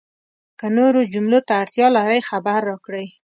که 0.59 0.65
نورو 0.77 1.01
جملو 1.13 1.39
ته 1.47 1.53
اړتیا 1.61 1.87
لرئ، 1.97 2.21
خبر 2.29 2.59
راکړئ! 2.69 3.07